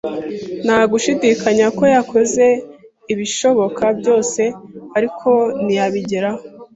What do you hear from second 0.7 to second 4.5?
gushidikanya ko yakoze ibishoboka byose,